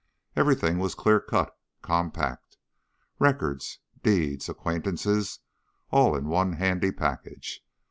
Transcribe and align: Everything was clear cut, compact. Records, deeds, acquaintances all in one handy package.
Everything 0.35 0.79
was 0.79 0.95
clear 0.95 1.19
cut, 1.19 1.55
compact. 1.83 2.57
Records, 3.19 3.77
deeds, 4.01 4.49
acquaintances 4.49 5.37
all 5.91 6.15
in 6.15 6.25
one 6.27 6.53
handy 6.53 6.91
package. 6.91 7.61